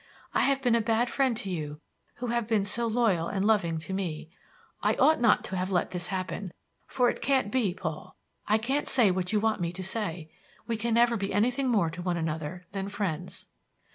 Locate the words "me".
3.93-4.31, 9.61-9.71